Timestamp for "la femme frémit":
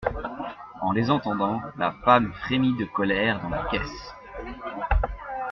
1.77-2.75